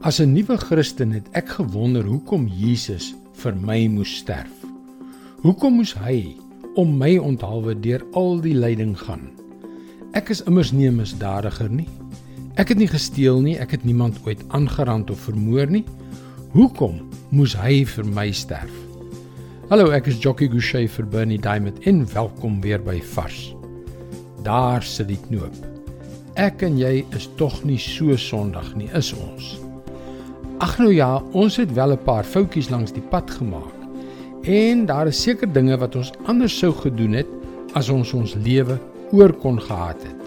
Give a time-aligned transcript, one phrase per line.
[0.00, 4.64] As 'n nuwe Christen het ek gewonder hoekom Jesus vir my moes sterf.
[5.42, 6.36] Hoekom moes hy
[6.74, 9.28] om my onthaalwe deur al die lyding gaan?
[10.16, 11.88] Ek is immers nie 'n misdadiger nie.
[12.56, 15.84] Ek het nie gesteel nie, ek het niemand ooit aangerand of vermoor nie.
[16.52, 18.72] Hoekom moes hy vir my sterf?
[19.68, 23.54] Hallo, ek is Jockey Gouchee vir Bernie Diamond en welkom weer by Vars.
[24.42, 25.54] Daar sit die knoop.
[26.36, 29.69] Ek en jy is tog nie so sondig nie, is ons?
[30.60, 33.76] Ag nou ja, ons het wel 'n paar foutjies langs die pad gemaak.
[34.42, 37.26] En daar is seker dinge wat ons anders sou gedoen het
[37.72, 38.78] as ons ons lewe
[39.12, 40.20] oor kon gehad het.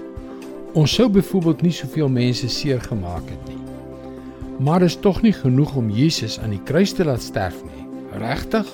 [0.73, 3.61] Ons sou byvoorbeeld nie soveel mense seer gemaak het nie.
[4.59, 7.85] Maar is tog nie genoeg om Jesus aan die kruis te laat sterf nie.
[8.19, 8.65] Regtig?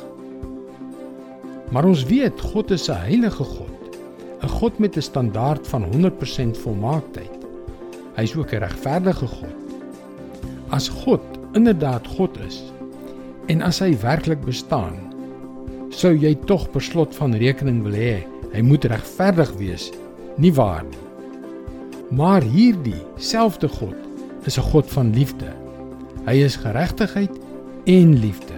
[1.71, 3.99] Maar ons weet God is 'n heilige God.
[4.41, 7.37] 'n God met 'n standaard van 100% volmaaktheid.
[8.15, 9.57] Hy is ook 'n regverdige God.
[10.69, 12.61] As God inderdaad God is
[13.49, 14.97] en as hy werklik bestaan,
[15.89, 18.19] sou jy tog per slot van rekening wil hê
[18.53, 19.89] hy moet regverdig wees,
[20.37, 21.05] nie waar nie?
[22.13, 23.97] Maar hierdie selfde God
[24.45, 25.49] is 'n God van liefde.
[26.25, 27.33] Hy is geregtigheid
[27.85, 28.57] en liefde.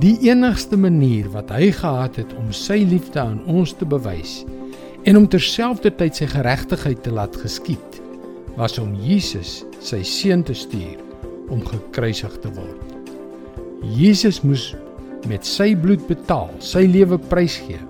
[0.00, 4.44] Die enigste manier wat hy gehad het om sy liefde aan ons te bewys
[5.04, 8.00] en om terselfdertyd sy geregtigheid te laat geskied,
[8.56, 11.13] was om Jesus, sy seun te stuur
[11.52, 12.94] om gekruisig te word.
[13.84, 14.70] Jesus moes
[15.28, 17.80] met sy bloed betaal, sy lewe prysgee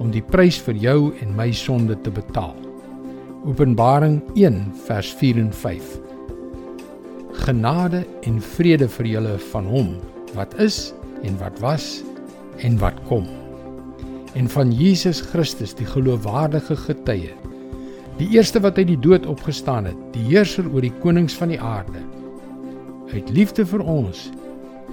[0.00, 2.56] om die prys vir jou en my sonde te betaal.
[3.48, 5.90] Openbaring 1 vers 4 en 5.
[7.44, 9.92] Genade en vrede vir julle van hom
[10.36, 10.90] wat is
[11.26, 12.00] en wat was
[12.64, 13.28] en wat kom.
[14.38, 17.32] En van Jesus Christus die geloofwaardige getuie,
[18.20, 21.60] die eerste wat uit die dood opgestaan het, die heerser oor die konings van die
[21.60, 22.04] aarde
[23.10, 24.28] Uit liefde vir ons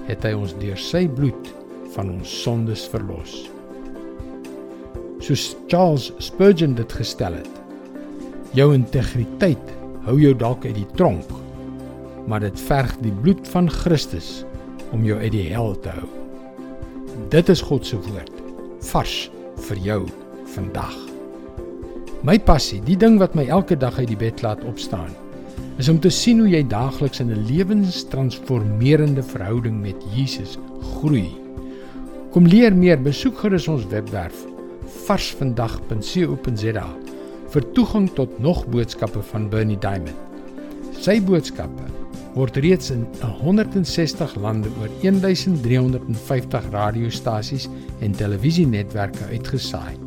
[0.07, 1.49] het hy ons deur sy bloed
[1.93, 3.35] van ons sondes verlos.
[5.21, 7.59] Soos Charles Spurgeon dit gestel het.
[8.57, 9.73] Jou integriteit
[10.07, 11.29] hou jou dalk uit die tronk,
[12.25, 14.41] maar dit verg die bloed van Christus
[14.95, 16.09] om jou uit die hel te hou.
[17.29, 18.33] Dit is God se woord
[18.89, 19.27] vars
[19.67, 20.01] vir jou
[20.55, 20.97] vandag.
[22.25, 25.13] My passie, die ding wat my elke dag uit die bed laat opstaan,
[25.77, 31.29] is om te sien hoe jy daagliks in 'n lewenstransformerende verhouding met Jesus groei.
[32.31, 34.45] Kom leer meer, besoek gerus ons webwerf
[35.07, 36.87] varsvandag.co.za
[37.53, 40.15] vir toegang tot nog boodskappe van Bernie Diamond.
[40.99, 41.83] Sy boodskappe
[42.35, 43.07] word reeds in
[43.41, 49.97] 160 lande oor 1350 radiostasies en televisienetwerke uitgesaai.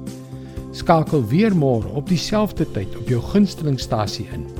[0.72, 4.59] Skakel weer môre op dieselfde tyd op jou gunstelingstasie in.